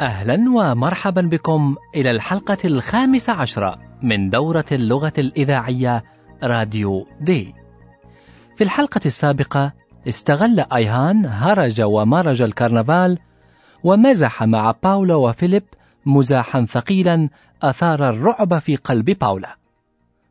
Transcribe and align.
أهلا 0.00 0.50
ومرحبا 0.54 1.20
بكم 1.20 1.76
إلى 1.94 2.10
الحلقة 2.10 2.58
الخامسة 2.64 3.32
عشرة 3.32 3.78
من 4.02 4.30
دورة 4.30 4.64
اللغة 4.72 5.12
الإذاعية 5.18 6.04
راديو 6.42 7.06
دي. 7.20 7.54
في 8.56 8.64
الحلقة 8.64 9.00
السابقة 9.06 9.72
استغل 10.08 10.64
أيهان 10.72 11.26
هرج 11.26 11.82
ومرج 11.82 12.42
الكرنفال 12.42 13.18
ومزح 13.84 14.42
مع 14.42 14.74
باولا 14.82 15.14
وفيليب 15.14 15.64
مزاحا 16.06 16.64
ثقيلا 16.64 17.28
أثار 17.62 18.08
الرعب 18.10 18.58
في 18.58 18.76
قلب 18.76 19.10
باولا. 19.10 19.56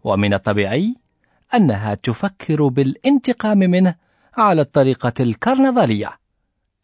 ومن 0.04 0.34
الطبيعي 0.34 0.96
أنها 1.54 1.94
تفكر 1.94 2.68
بالانتقام 2.68 3.58
منه 3.58 3.96
على 4.38 4.62
الطريقة 4.62 5.14
الكرنفالية. 5.20 6.20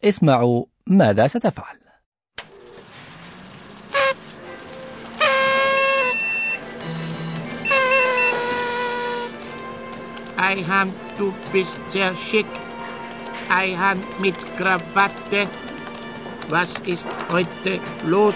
اسمعوا 0.04 0.64
ماذا 0.86 1.26
ستفعل. 1.26 1.85
Eihan, 10.36 10.92
du 11.18 11.34
bist 11.52 11.78
sehr 11.88 12.14
schick. 12.14 12.46
Eihan 13.48 14.02
mit 14.18 14.34
Krawatte. 14.56 15.48
Was 16.48 16.74
ist 16.84 17.08
heute 17.32 17.80
los? 18.04 18.34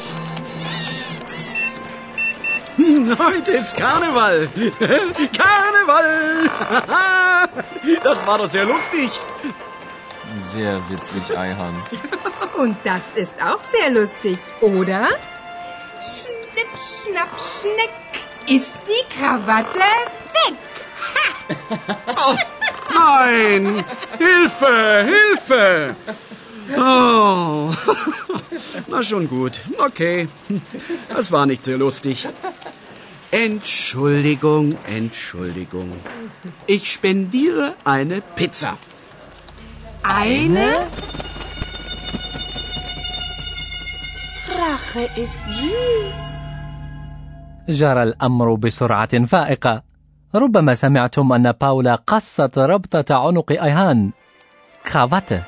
Heute 3.18 3.52
ist 3.52 3.76
Karneval. 3.76 4.48
Karneval. 5.36 6.50
Das 8.02 8.26
war 8.26 8.38
doch 8.38 8.48
sehr 8.48 8.64
lustig. 8.64 9.10
Sehr 10.40 10.80
witzig, 10.88 11.36
Eihan. 11.36 11.82
Und 12.56 12.76
das 12.84 13.12
ist 13.14 13.36
auch 13.42 13.62
sehr 13.62 13.90
lustig, 13.90 14.38
oder? 14.60 15.08
Schnipp, 16.00 16.70
schnapp, 16.78 17.28
schneck 17.38 17.90
ist 18.46 18.72
die 18.86 19.18
Krawatte. 19.18 19.80
Oh, 22.17 22.35
nein! 22.93 23.83
Hilfe! 24.17 24.75
Hilfe! 25.13 25.95
Oh. 26.77 27.71
Na 28.87 29.03
schon 29.03 29.27
gut. 29.27 29.59
Okay. 29.77 30.27
Das 31.09 31.31
war 31.31 31.45
nicht 31.45 31.63
sehr 31.63 31.77
lustig. 31.77 32.27
Entschuldigung, 33.31 34.77
Entschuldigung. 34.87 35.91
Ich 36.67 36.91
spendiere 36.91 37.73
eine 37.83 38.21
Pizza. 38.21 38.77
Eine? 40.03 40.87
Rache 44.59 45.03
ist 45.15 45.39
süß. 45.59 46.19
جرى 47.67 48.03
الأمر 48.03 48.55
بسرعة 48.55 49.25
فائقة 49.25 49.83
ربما 50.34 50.74
سمعتم 50.74 51.32
أن 51.32 51.52
باولا 51.52 51.94
قصت 51.94 52.58
ربطة 52.58 53.14
عنق 53.14 53.52
أيهان. 53.52 54.10
كرافته. 54.92 55.42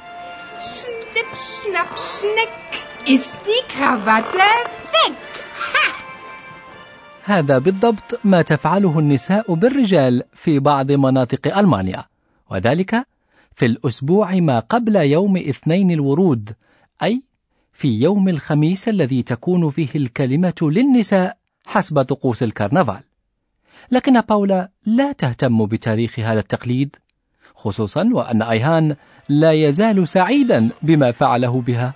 Schnipp, 0.58 1.30
schnapp, 1.34 1.92
schneck 1.96 2.52
ist 3.06 3.32
die. 3.46 3.62
هذا 7.24 7.58
بالضبط 7.58 8.20
ما 8.24 8.42
تفعله 8.42 8.98
النساء 8.98 9.54
بالرجال 9.54 10.22
في 10.34 10.58
بعض 10.58 10.92
مناطق 10.92 11.58
ألمانيا. 11.58 12.04
وذلك 12.50 13.06
في 13.54 13.66
الأسبوع 13.66 14.34
ما 14.34 14.58
قبل 14.58 14.96
يوم 14.96 15.36
اثنين 15.36 15.90
الورود 15.90 16.52
أي 17.02 17.22
في 17.72 18.00
يوم 18.00 18.28
الخميس 18.28 18.88
الذي 18.88 19.22
تكون 19.22 19.70
فيه 19.70 19.88
الكلمة 19.94 20.54
للنساء 20.62 21.36
حسب 21.66 22.02
طقوس 22.02 22.42
الكرنفال. 22.42 23.11
لكن 23.90 24.20
باولا 24.20 24.70
لا 24.86 25.12
تهتم 25.12 25.66
بتاريخ 25.66 26.18
هذا 26.18 26.40
التقليد 26.40 26.96
خصوصا 27.54 28.10
وأن 28.12 28.42
أيهان 28.42 28.96
لا 29.28 29.52
يزال 29.52 30.08
سعيدا 30.08 30.68
بما 30.82 31.10
فعله 31.10 31.60
بها 31.66 31.94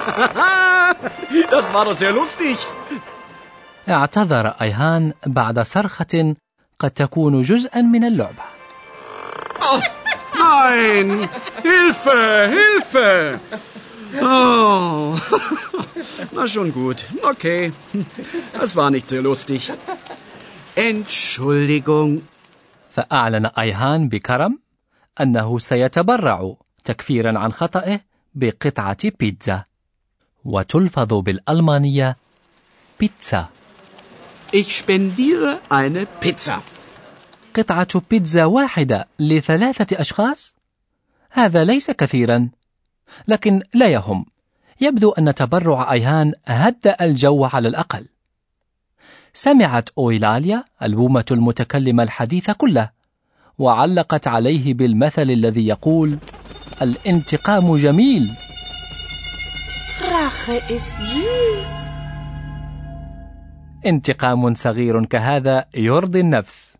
Das 1.50 1.72
war 1.72 1.84
doch 1.84 1.94
sehr 1.94 2.12
lustig. 2.12 2.58
اعتذر 3.88 4.48
أيهان 4.48 5.12
بعد 5.26 5.60
صرخة 5.60 6.34
قد 6.78 6.90
تكون 6.90 7.42
جزءا 7.42 7.80
من 7.82 8.04
اللعبة 8.04 8.42
Oh, 9.62 9.80
nein! 10.38 11.28
Hilfe! 11.62 12.20
Hilfe! 12.56 13.40
Oh. 14.22 15.18
Na 16.34 16.46
schon 16.48 16.72
gut. 16.72 16.98
Okay. 17.22 17.72
Das 18.60 18.74
war 18.74 18.90
nicht 18.90 19.06
sehr 19.08 19.22
lustig. 19.22 19.72
Entschuldigung. 20.80 22.22
فأعلن 22.90 23.46
أيهان 23.46 24.08
بكرم 24.08 24.58
أنه 25.20 25.58
سيتبرع 25.58 26.54
تكفيرا 26.84 27.38
عن 27.38 27.52
خطئه 27.52 28.00
بقطعة 28.34 29.10
بيتزا 29.20 29.64
وتلفظ 30.44 31.14
بالألمانية 31.14 32.16
بيتزا 33.00 33.48
Ich 34.52 34.78
spendiere 34.78 35.60
eine 35.70 36.06
Pizza. 36.06 36.62
قطعة 37.56 38.02
بيتزا 38.10 38.44
واحدة 38.44 39.08
لثلاثة 39.18 40.00
أشخاص؟ 40.00 40.54
هذا 41.30 41.64
ليس 41.64 41.90
كثيرا 41.90 42.50
لكن 43.28 43.62
لا 43.74 43.88
يهم 43.88 44.26
يبدو 44.80 45.10
أن 45.10 45.34
تبرع 45.34 45.92
أيهان 45.92 46.32
هدأ 46.46 46.96
الجو 47.00 47.44
على 47.44 47.68
الأقل 47.68 48.06
سمعت 49.34 49.88
أويلاليا 49.98 50.64
ألبومة 50.82 51.24
المتكلمة 51.30 52.02
الحديث 52.02 52.50
كله 52.50 52.90
وعلقت 53.58 54.28
عليه 54.28 54.74
بالمثل 54.74 55.30
الذي 55.30 55.66
يقول 55.66 56.18
الانتقام 56.82 57.76
جميل. 57.76 58.32
انتقام 63.86 64.54
صغير 64.54 65.04
كهذا 65.04 65.64
يرضي 65.74 66.20
النفس. 66.20 66.76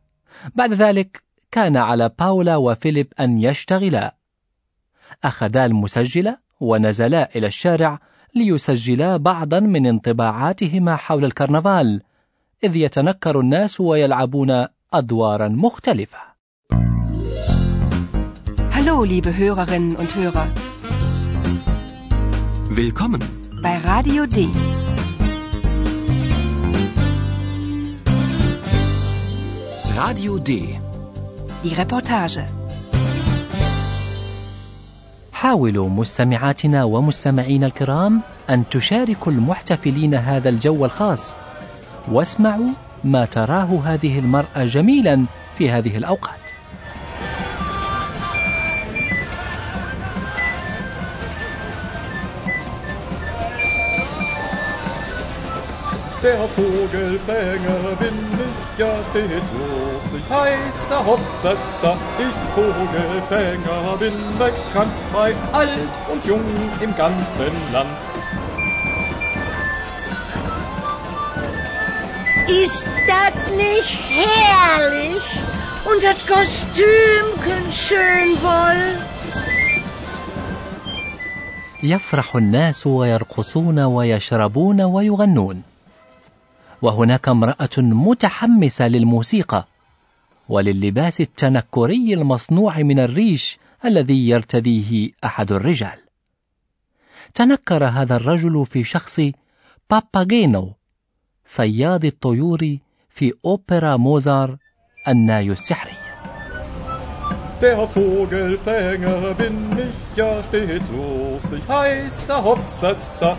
بعد 0.54 0.72
ذلك 0.72 1.22
كان 1.50 1.76
على 1.76 2.10
باولا 2.18 2.56
وفيليب 2.56 3.12
أن 3.20 3.40
يشتغلا. 3.40 4.16
أخذا 5.24 5.66
المسجلة 5.66 6.38
ونزلا 6.60 7.36
إلى 7.36 7.46
الشارع 7.46 7.98
ليسجلا 8.34 9.16
بعضا 9.16 9.60
من 9.60 9.86
انطباعاتهما 9.86 10.96
حول 10.96 11.24
الكرنفال 11.24 12.02
إذ 12.64 12.76
يتنكر 12.76 13.40
الناس 13.40 13.80
ويلعبون 13.80 14.66
أدوارا 14.92 15.48
مختلفة 15.48 16.18
Hallo, 18.74 19.04
liebe 19.04 19.36
Hörerinnen 19.36 19.96
und 19.96 20.14
Hörer. 20.14 20.46
Willkommen. 22.70 23.20
Bei 23.62 23.76
Radio 23.78 24.26
D. 24.26 24.48
Radio 29.96 30.38
D. 30.38 30.78
Die 31.64 31.74
Reportage. 31.74 32.40
حاولوا 35.32 35.88
مستمعاتنا 35.88 36.84
ومستمعينا 36.84 37.66
الكرام 37.66 38.20
أن 38.50 38.68
تشاركوا 38.68 39.32
المحتفلين 39.32 40.14
هذا 40.14 40.48
الجو 40.48 40.84
الخاص 40.84 41.36
واسمعوا 42.08 42.70
ما 43.04 43.24
تراه 43.24 43.80
هذه 43.84 44.18
المرأة 44.18 44.64
جميلا 44.64 45.24
في 45.58 45.70
هذه 45.70 45.96
الأوقات 45.96 46.40
Der 56.22 56.36
Vogelfänger 56.54 57.96
bin 57.98 58.12
ich 58.44 58.78
ja 58.78 58.92
stets 59.08 59.48
lustig, 59.56 60.22
heißer 60.28 61.06
Hopsassa. 61.06 61.96
Ich 62.18 62.36
Vogelfänger 62.54 63.96
bin 63.98 64.12
bekannt 64.38 65.00
bei 65.14 65.34
alt 65.52 65.94
und 66.12 66.22
jung 66.26 66.44
im 66.82 66.94
ganzen 66.94 67.52
Land. 67.72 67.99
Ist 72.50 72.86
das 73.06 73.34
nicht 73.64 73.94
herrlich? 74.10 75.22
Und 75.88 76.02
das 76.02 76.26
Kostümchen 76.26 77.62
schön 77.70 78.30
wohl. 78.42 78.80
يفرح 81.82 82.36
الناس 82.36 82.86
ويرقصون 82.86 83.78
ويشربون 83.78 84.80
ويغنون 84.80 85.62
وهناك 86.82 87.28
امرأة 87.28 87.76
متحمسة 87.78 88.88
للموسيقى 88.88 89.66
وللباس 90.48 91.20
التنكري 91.20 92.14
المصنوع 92.14 92.78
من 92.78 92.98
الريش 92.98 93.58
الذي 93.84 94.28
يرتديه 94.28 95.10
أحد 95.24 95.52
الرجال 95.52 95.98
تنكر 97.34 97.84
هذا 97.84 98.16
الرجل 98.16 98.66
في 98.66 98.84
شخص 98.84 99.20
باباجينو 99.90 100.72
صياد 101.56 102.04
الطيور 102.04 102.78
في 103.10 103.32
أوبرا 103.44 103.96
موزار 103.96 104.56
الناي 105.08 105.52
السحري 105.52 105.92
Der 107.60 107.88
Vogelfänger 107.94 109.34
bin 109.34 109.56
ich 109.86 110.16
ja 110.16 110.42
stets 110.42 110.88
lustig, 110.90 111.62
heißer 111.68 112.44
Hopsassa. 112.44 113.36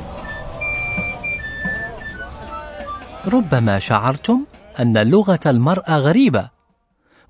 ربما 3.28 3.80
شعرتم 3.80 4.46
أن 4.80 4.98
لغة 4.98 5.40
المرأة 5.46 5.98
غريبة 5.98 6.50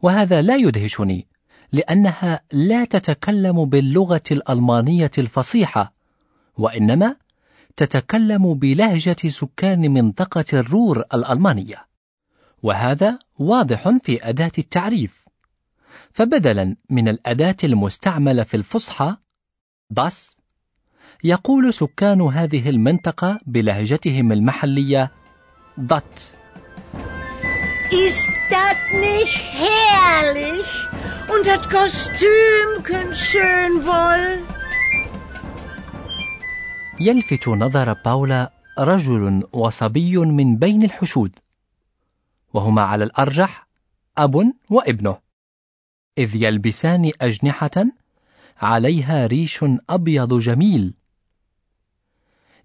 وهذا 0.01 0.41
لا 0.41 0.55
يدهشني 0.55 1.27
لأنها 1.71 2.41
لا 2.53 2.85
تتكلم 2.85 3.65
باللغة 3.65 4.21
الألمانية 4.31 5.11
الفصيحة 5.17 5.93
وإنما 6.57 7.15
تتكلم 7.77 8.53
بلهجة 8.53 9.29
سكان 9.29 9.91
منطقة 9.91 10.45
الرور 10.53 11.03
الألمانية 11.13 11.85
وهذا 12.63 13.19
واضح 13.39 13.89
في 14.03 14.29
أداة 14.29 14.51
التعريف 14.57 15.25
فبدلا 16.13 16.75
من 16.89 17.07
الأداة 17.07 17.57
المستعملة 17.63 18.43
في 18.43 18.57
الفصحى 18.57 19.15
das 19.99 20.35
يقول 21.23 21.73
سكان 21.73 22.21
هذه 22.21 22.69
المنطقة 22.69 23.39
بلهجتهم 23.45 24.31
المحلية 24.31 25.11
dat 25.77 26.35
Ist 27.91 28.29
das 28.49 28.77
nicht 28.93 29.37
herrlich? 29.37 30.65
Und 31.33 31.45
das 31.45 31.67
schön 33.13 33.85
wohl. 33.85 34.60
يلفت 37.01 37.47
نظر 37.47 37.93
باولا 37.93 38.51
رجل 38.79 39.43
وصبي 39.53 40.17
من 40.17 40.57
بين 40.57 40.83
الحشود 40.83 41.35
وهما 42.53 42.81
على 42.81 43.03
الأرجح 43.03 43.67
أب 44.17 44.53
وابنه 44.69 45.17
إذ 46.17 46.35
يلبسان 46.35 47.11
أجنحة 47.21 47.85
عليها 48.57 49.27
ريش 49.27 49.65
أبيض 49.89 50.39
جميل. 50.39 50.93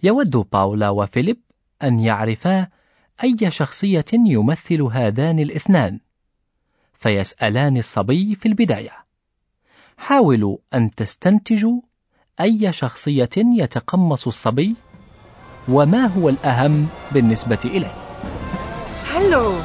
يود 0.03 0.31
باولا 0.31 0.91
وفيليب 0.91 1.41
أن 1.83 2.01
يعرفا 2.01 2.69
أي 3.25 3.51
شخصية 3.51 4.05
يمثل 4.13 4.83
هذان 4.83 5.39
الاثنان 5.39 6.01
فيسألان 6.95 7.77
الصبي 7.77 8.35
في 8.35 8.47
البداية 8.49 9.07
حاولوا 9.97 10.59
أن 10.75 10.91
تستنتجوا 10.91 11.81
أي 12.42 12.74
شخصية 12.74 13.30
يتقمص 13.38 14.28
الصبي 14.28 14.76
وما 15.70 16.06
هو 16.06 16.30
الأهم 16.30 16.88
بالنسبة 17.12 17.60
إليه 17.66 17.94
Hallo, 19.14 19.56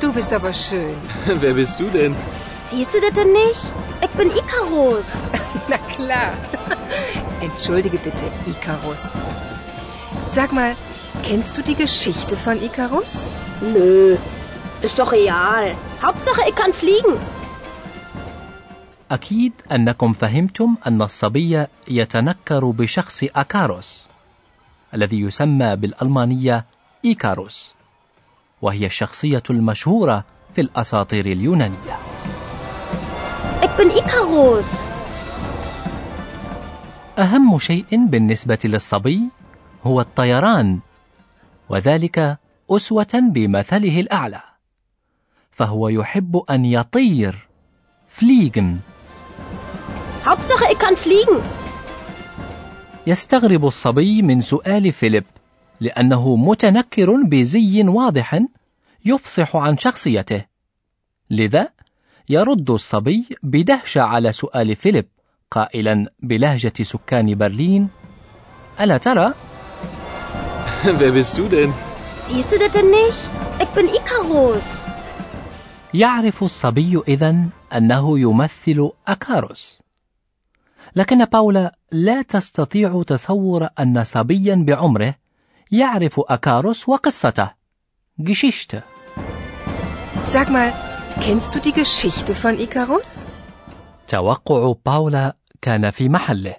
du 0.00 0.12
bist 0.12 0.32
aber 0.32 0.54
schön. 0.54 0.94
Wer 1.26 1.54
bist 1.54 1.80
du 1.80 1.86
denn? 1.90 2.14
Siehst 2.68 2.94
du 2.94 3.00
das 3.00 3.12
denn 3.12 3.32
nicht? 3.32 3.64
Ich 4.04 4.10
bin 4.18 4.28
Icarus. 4.30 5.06
Na 5.68 5.78
klar. 5.94 6.32
Entschuldige 7.40 7.98
bitte, 7.98 8.24
Icarus. 8.46 9.02
Sag 10.30 10.52
mal, 10.52 10.72
kennst 11.24 11.56
du 11.56 11.62
die 11.62 11.74
Geschichte 11.74 12.36
von 12.36 12.62
Icarus? 12.62 13.12
Nö, 13.60 14.16
ist 14.82 14.98
doch 14.98 15.12
real. 15.12 15.74
Hauptsache, 16.02 16.42
ich 16.48 16.54
kann 16.54 16.72
fliegen. 16.72 17.14
أكيد 19.11 19.53
أنكم 19.71 20.13
فهمتم 20.13 20.75
أن 20.87 21.01
الصبي 21.01 21.65
يتنكر 21.87 22.65
بشخص 22.65 23.23
أكاروس 23.23 24.07
الذي 24.93 25.19
يسمى 25.21 25.75
بالألمانية 25.75 26.65
إيكاروس 27.05 27.73
وهي 28.61 28.85
الشخصية 28.85 29.43
المشهورة 29.49 30.23
في 30.55 30.61
الأساطير 30.61 31.25
اليونانية 31.25 31.97
Ich 33.61 33.73
bin 33.77 33.89
Icarus. 33.91 34.65
أهم 37.19 37.59
شيء 37.59 37.85
بالنسبة 37.91 38.59
للصبي 38.63 39.21
هو 39.83 40.01
الطيران 40.01 40.79
وذلك 41.69 42.37
أسوة 42.71 43.07
بمثله 43.13 43.99
الأعلى 43.99 44.41
فهو 45.51 45.89
يحب 45.89 46.37
أن 46.49 46.65
يطير 46.65 47.47
فليجن 48.09 48.77
Hauptsache, 50.27 50.65
ich 50.73 50.79
kann 50.79 50.95
fliegen. 50.95 51.41
يستغرب 53.07 53.65
الصبي 53.65 54.21
من 54.21 54.41
سؤال 54.41 54.93
فيليب 54.93 55.23
لأنه 55.79 56.35
متنكر 56.35 57.23
بزي 57.23 57.83
واضح 57.83 58.39
يفصح 59.05 59.55
عن 59.55 59.77
شخصيته 59.77 60.45
لذا 61.29 61.69
يرد 62.29 62.69
الصبي 62.69 63.25
بدهشة 63.43 64.01
على 64.01 64.31
سؤال 64.31 64.75
فيليب 64.75 65.05
قائلا 65.51 66.11
بلهجة 66.19 66.83
سكان 66.83 67.35
برلين 67.35 67.89
ألا 68.79 68.97
ترى 68.97 69.33
Wer 70.99 71.11
bist 71.11 71.37
du 71.37 71.47
denn? 71.47 71.73
Siehst 72.25 72.51
du 72.51 72.57
das 72.59 72.71
denn 72.71 72.89
nicht? 72.89 73.31
Ich 73.61 73.69
bin 73.69 73.87
Icarus. 73.87 74.63
يعرف 75.93 76.43
الصبي 76.43 77.01
إذن 77.07 77.49
أنه 77.73 78.19
يمثل 78.19 78.91
أكاروس 79.07 79.86
لكن 80.97 81.25
باولا 81.25 81.77
لا 81.91 82.21
تستطيع 82.21 83.03
تصور 83.07 83.67
أن 83.79 84.03
صبيا 84.03 84.55
بعمره 84.67 85.15
يعرف 85.71 86.19
أكاروس 86.19 86.89
وقصته 86.89 87.51
جشيشته 88.19 88.81
Sag 90.33 90.49
mal, 90.49 90.73
kennst 91.21 91.53
du 91.55 91.59
die 91.59 91.71
Geschichte 91.71 92.33
von 92.35 92.59
Icarus? 92.59 93.25
توقع 94.07 94.73
باولا 94.85 95.35
كان 95.61 95.91
في 95.91 96.09
محله 96.09 96.55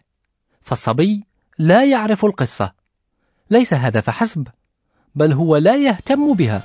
فالصبي 0.62 1.25
لا 1.59 1.85
يعرف 1.85 2.25
القصة 2.25 2.73
ليس 3.50 3.75
هذا 3.75 4.00
فحسب 4.00 4.49
بل 5.14 5.33
هو 5.33 5.57
لا 5.57 5.76
يهتم 5.76 6.35
بها 6.35 6.62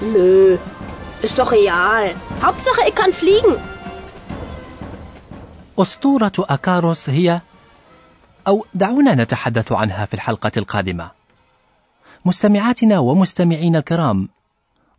Nö, 0.00 0.58
ist 1.22 1.38
doch 1.38 1.52
real. 1.52 2.10
Hauptsache, 2.42 2.82
ich 2.88 2.94
kann 2.94 3.12
fliegen. 3.12 3.71
أسطورة 5.78 6.32
أكاروس 6.38 7.10
هي 7.10 7.40
أو 8.48 8.64
دعونا 8.74 9.14
نتحدث 9.14 9.72
عنها 9.72 10.04
في 10.04 10.14
الحلقة 10.14 10.52
القادمة. 10.56 11.10
مستمعاتنا 12.24 12.98
ومستمعينا 12.98 13.78
الكرام، 13.78 14.28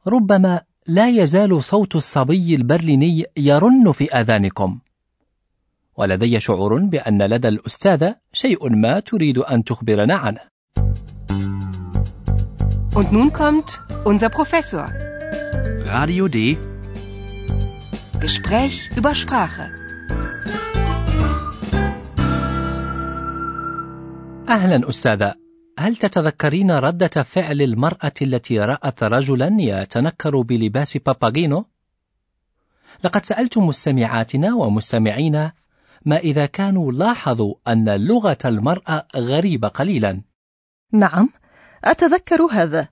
ربما 0.07 0.61
لا 0.87 1.09
يزال 1.09 1.63
صوت 1.63 1.95
الصبي 1.95 2.55
البرليني 2.55 3.25
يرن 3.37 3.91
في 3.91 4.11
آذانكم. 4.11 4.79
ولدي 5.97 6.39
شعور 6.39 6.79
بأن 6.79 7.21
لدى 7.21 7.47
الأستاذة 7.47 8.15
شيء 8.33 8.69
ما 8.69 8.99
تريد 8.99 9.37
أن 9.37 9.63
تخبرنا 9.63 10.15
عنه. 10.15 10.39
Und 12.95 13.11
nun 13.11 13.33
kommt 13.33 13.81
unser 14.05 14.29
Professor. 14.29 14.85
Radio 15.85 16.27
D. 16.27 16.57
Gespräch 18.19 18.89
über 18.95 19.15
Sprache. 19.15 19.82
أهلا 24.49 24.89
أستاذة، 24.89 25.35
هل 25.79 25.95
تتذكرين 25.95 26.71
ردة 26.71 27.23
فعل 27.23 27.61
المرأة 27.61 28.11
التي 28.21 28.59
رأت 28.59 29.03
رجلا 29.03 29.55
يتنكر 29.59 30.41
بلباس 30.41 30.97
باباجينو؟ 30.97 31.65
لقد 33.03 33.25
سألت 33.25 33.57
مستمعاتنا 33.57 34.53
ومستمعينا 34.53 35.53
ما 36.05 36.17
إذا 36.17 36.45
كانوا 36.45 36.91
لاحظوا 36.91 37.55
أن 37.67 37.89
لغة 37.89 38.37
المرأة 38.45 39.07
غريبة 39.15 39.67
قليلا. 39.67 40.21
نعم 40.91 41.29
أتذكر 41.83 42.41
هذا 42.51 42.87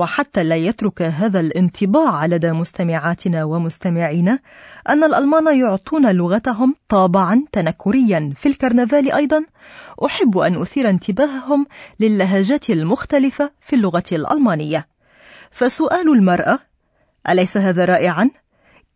وحتى 0.00 0.44
لا 0.44 0.56
يترك 0.56 1.02
هذا 1.02 1.40
الانطباع 1.40 2.26
لدى 2.26 2.52
مستمعاتنا 2.52 3.44
ومستمعينا 3.44 4.38
أن 4.88 5.04
الألمان 5.04 5.58
يعطون 5.60 6.10
لغتهم 6.10 6.74
طابعا 6.88 7.44
تنكريا 7.52 8.32
في 8.36 8.48
الكرنفال 8.48 9.12
أيضا 9.12 9.44
أحب 10.06 10.38
أن 10.38 10.62
أثير 10.62 10.90
انتباههم 10.90 11.66
للهجات 12.00 12.70
المختلفة 12.70 13.50
في 13.60 13.76
اللغة 13.76 14.04
الألمانية 14.12 14.88
فسؤال 15.50 16.12
المرأة 16.12 16.58
أليس 17.28 17.56
هذا 17.56 17.84
رائعا؟ 17.84 18.30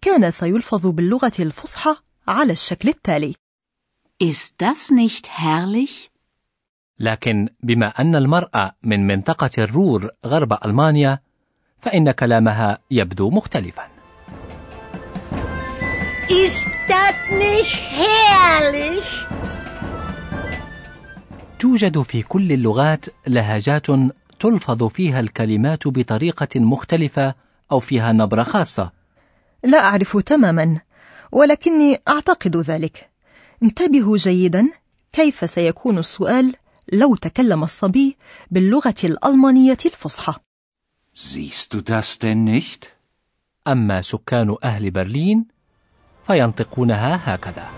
كان 0.00 0.30
سيلفظ 0.30 0.86
باللغة 0.86 1.32
الفصحى 1.38 1.96
على 2.28 2.52
الشكل 2.52 2.88
التالي 2.88 3.34
Ist 4.22 4.62
das 4.62 4.90
nicht 4.90 5.28
herrlich? 5.38 6.13
لكن 6.98 7.48
بما 7.62 7.86
أن 7.86 8.16
المرأة 8.16 8.72
من 8.82 9.06
منطقة 9.06 9.50
الرور 9.58 10.10
غرب 10.26 10.58
ألمانيا 10.64 11.18
فإن 11.80 12.10
كلامها 12.10 12.78
يبدو 12.90 13.30
مختلفا? 13.30 13.82
توجد 21.58 22.02
في 22.02 22.22
كل 22.22 22.52
اللغات 22.52 23.06
لهجات 23.26 23.86
تلفظ 24.40 24.84
فيها 24.84 25.20
الكلمات 25.20 25.88
بطريقة 25.88 26.60
مختلفة 26.60 27.34
أو 27.72 27.80
فيها 27.80 28.12
نبرة 28.12 28.42
خاصة. 28.42 28.92
لا 29.64 29.78
أعرف 29.78 30.16
تماما 30.16 30.80
ولكني 31.32 31.98
أعتقد 32.08 32.56
ذلك. 32.56 33.10
انتبهوا 33.62 34.16
جيدا 34.16 34.70
كيف 35.12 35.50
سيكون 35.50 35.98
السؤال؟ 35.98 36.54
لو 36.92 37.16
تكلم 37.16 37.64
الصبي 37.64 38.16
باللغة 38.50 38.94
الألمانية 39.04 39.78
الفصحى 39.86 40.34
Siehst 41.14 41.74
du 41.74 41.80
das 41.80 42.18
denn 42.18 42.44
nicht? 42.44 42.86
أما 43.68 44.02
سكان 44.02 44.56
أهل 44.64 44.90
برلين 44.90 45.44
فينطقونها 46.26 47.34
هكذا 47.34 47.68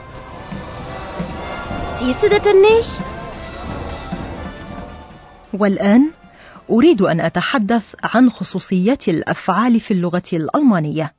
Siehst 1.99 2.23
du 2.23 2.29
das 2.29 2.43
denn 2.43 2.61
nicht? 2.61 3.03
والآن 5.53 6.11
أريد 6.71 7.03
أن 7.03 7.21
أتحدث 7.21 7.95
عن 8.05 8.31
خصوصيات 8.31 9.09
الأفعال 9.09 9.81
في 9.81 9.91
اللغة 9.91 10.23
الألمانية. 10.33 11.15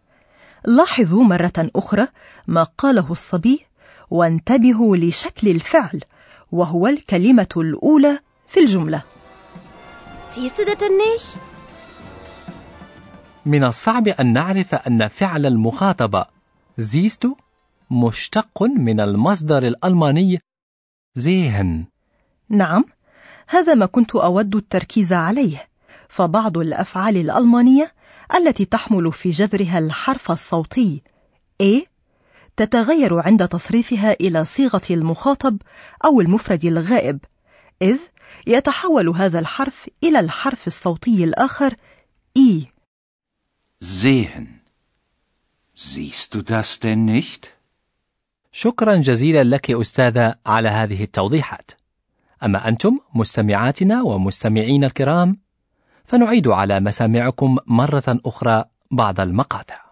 لاحظوا 0.65 1.24
مرة 1.24 1.53
أخرى 1.75 2.08
ما 2.48 2.63
قاله 2.63 3.12
الصبي 3.12 3.65
وانتبهوا 4.10 4.98
لشكل 4.98 5.48
الفعل 5.48 6.01
وهو 6.51 6.87
الكلمة 6.87 7.47
الأولى 7.57 8.19
في 8.47 8.59
الجملة. 8.59 9.03
من 13.45 13.63
الصعب 13.63 14.07
أن 14.07 14.33
نعرف 14.33 14.75
أن 14.75 15.07
فعل 15.07 15.45
المخاطبة 15.45 16.25
زيست 16.77 17.27
مشتق 17.91 18.63
من 18.63 18.99
المصدر 18.99 19.67
الألماني 19.67 20.39
زيهن 21.15 21.85
نعم، 22.49 22.85
هذا 23.47 23.73
ما 23.73 23.85
كنت 23.85 24.15
أود 24.15 24.55
التركيز 24.55 25.13
عليه، 25.13 25.67
فبعض 26.07 26.57
الأفعال 26.57 27.17
الألمانية 27.17 27.93
التي 28.35 28.65
تحمل 28.65 29.13
في 29.13 29.29
جذرها 29.29 29.79
الحرف 29.79 30.31
الصوتي 30.31 31.01
A 31.63 31.96
تتغير 32.57 33.19
عند 33.19 33.47
تصريفها 33.47 34.13
إلى 34.21 34.45
صيغة 34.45 34.81
المخاطب 34.89 35.57
أو 36.05 36.21
المفرد 36.21 36.65
الغائب، 36.65 37.19
إذ 37.81 37.97
يتحول 38.47 39.09
هذا 39.09 39.39
الحرف 39.39 39.89
إلى 40.03 40.19
الحرف 40.19 40.67
الصوتي 40.67 41.23
الآخر 41.23 41.75
E. 42.37 42.67
Sehen. 43.81 44.61
Siehst 45.73 46.35
du 46.35 46.41
das 46.41 46.79
denn 46.79 47.05
nicht? 47.05 47.53
شكرا 48.51 48.95
جزيلا 48.95 49.43
لك 49.43 49.71
أستاذة 49.71 50.35
على 50.45 50.69
هذه 50.69 51.03
التوضيحات 51.03 51.71
أما 52.43 52.67
أنتم 52.67 52.99
مستمعاتنا 53.15 54.01
ومستمعين 54.01 54.83
الكرام 54.83 55.37
فنعيد 56.05 56.47
على 56.47 56.79
مسامعكم 56.79 57.57
مرة 57.67 58.19
أخرى 58.25 58.65
بعض 58.91 59.19
المقاطع 59.19 59.87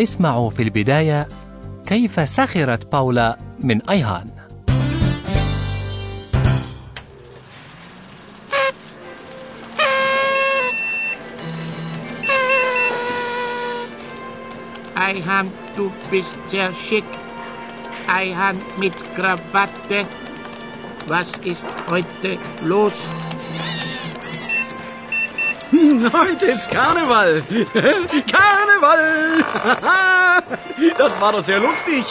اسمعوا 0.00 0.50
في 0.50 0.62
البداية 0.62 1.28
كيف 1.86 2.28
سخرت 2.28 2.92
باولا 2.92 3.38
من 3.60 3.90
أيهان 3.90 4.26
Eihan, 15.08 15.50
du 15.76 15.90
bist 16.10 16.36
sehr 16.46 16.70
schick. 16.74 17.04
Eihan 18.08 18.56
mit 18.78 18.92
Krawatte. 19.14 20.06
Was 21.06 21.32
ist 21.44 21.64
heute 21.90 22.36
los? 22.62 23.08
Heute 25.88 26.46
ist 26.46 26.70
Karneval. 26.70 27.42
Karneval. 28.30 29.44
Das 30.96 31.20
war 31.20 31.32
doch 31.32 31.42
sehr 31.42 31.58
lustig. 31.58 32.04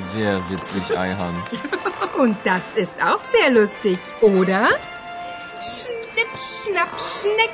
Sehr 0.00 0.40
witzig, 0.48 0.96
Eihan. 0.96 1.42
Und 2.16 2.36
das 2.44 2.72
ist 2.74 2.96
auch 3.02 3.22
sehr 3.22 3.50
lustig, 3.50 3.98
oder? 4.20 4.68
Schnipp, 5.60 6.32
schnapp, 6.38 6.88
schneck. 6.98 7.50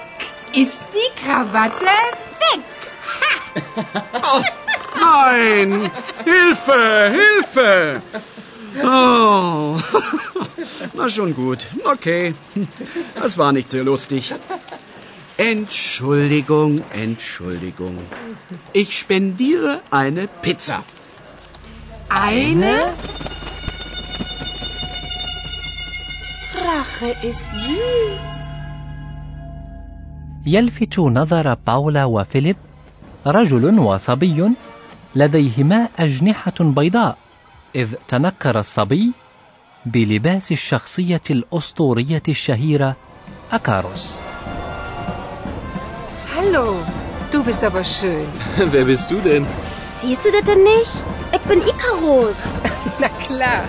Ist 0.52 0.78
die 0.94 1.20
Krawatte 1.20 1.84
weg? 1.84 2.62
Oh, 4.22 4.42
nein! 5.00 5.90
Hilfe! 6.24 7.12
Hilfe! 7.12 8.02
Oh. 8.82 9.78
Na 10.94 11.08
schon 11.08 11.34
gut. 11.34 11.66
Okay. 11.84 12.34
Das 13.14 13.36
war 13.38 13.52
nicht 13.52 13.70
sehr 13.70 13.84
lustig. 13.84 14.34
Entschuldigung, 15.40 16.82
Entschuldigung. 16.92 17.96
Ich 18.74 18.90
spendiere 18.98 19.80
eine 19.90 20.28
Pizza. 20.42 20.82
Eine? 22.10 22.74
Rache 26.66 27.10
ist 27.30 27.48
süß. 27.64 28.24
يلفت 30.46 30.98
نظر 30.98 31.54
باولا 31.66 32.04
وفيليب 32.04 32.56
رجل 33.26 33.78
وصبي 33.78 34.50
لديهما 35.14 35.88
أجنحة 35.98 36.54
بيضاء 36.60 37.18
إذ 37.74 37.94
تنكر 38.08 38.58
الصبي 38.58 39.12
بلباس 39.86 40.52
الشخصية 40.52 41.22
الأسطورية 41.30 42.22
الشهيرة 42.28 42.96
أكاروس 43.52 44.29
Hallo, 46.35 46.67
du 47.31 47.43
bist 47.43 47.63
aber 47.63 47.83
schön. 47.83 48.25
Wer 48.57 48.85
bist 48.85 49.11
du 49.11 49.17
denn? 49.29 49.45
Siehst 49.99 50.23
du 50.25 50.31
das 50.31 50.43
denn 50.43 50.63
nicht? 50.63 50.95
Ich 51.35 51.41
bin 51.41 51.59
Ikarus. 51.61 52.35
Na 52.99 53.09
klar. 53.25 53.63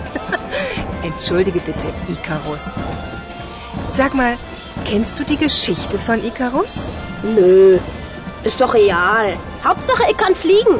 Entschuldige 1.02 1.61
bitte, 1.61 1.87
Ikarus. 2.09 2.64
Sag 3.92 4.14
mal, 4.14 4.35
kennst 4.85 5.18
du 5.18 5.25
die 5.25 5.37
Geschichte 5.37 5.99
von 5.99 6.18
Ikarus? 6.25 6.88
Nö, 7.23 7.78
ist 8.45 8.61
doch 8.61 8.75
real. 8.75 9.37
Hauptsache, 9.64 10.04
ich 10.11 10.16
kann 10.16 10.35
fliegen. 10.35 10.78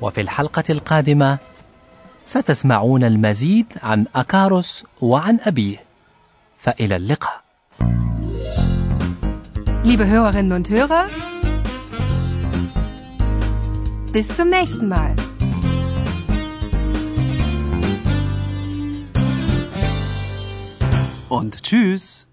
وفي 0.00 0.20
الحلقة 0.20 0.64
القادمة 0.70 1.38
ستسمعون 2.26 3.04
المزيد 3.04 3.66
عن 3.82 4.06
أكاروس 4.16 4.84
وعن 5.00 5.38
أبيه 5.46 5.76
فإلى 6.60 6.96
اللقاء 6.96 7.40
Liebe 9.85 10.07
Hörerinnen 10.07 10.53
und 10.53 10.69
Hörer, 10.69 11.07
bis 14.13 14.29
zum 14.29 14.49
nächsten 14.49 14.87
Mal. 14.87 15.13
Und 21.27 21.61
tschüss. 21.63 22.25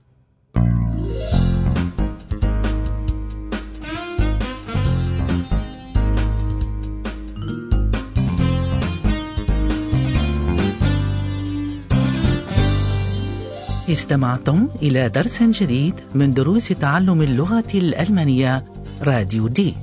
استمعتم 13.93 14.69
إلى 14.83 15.09
درس 15.09 15.43
جديد 15.43 15.95
من 16.15 16.31
دروس 16.31 16.69
تعلم 16.69 17.23
اللغة 17.23 17.73
الألمانية 17.75 18.65
راديو 19.03 19.49
دي. 19.49 19.77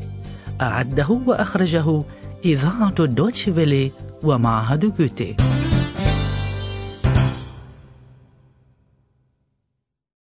أعده 0.62 1.22
وأخرجه 1.26 2.04
إذاعة 2.46 2.96
الدوتشفيلي 3.00 3.92
ومعهد 4.24 4.98
جوتي. 4.98 5.36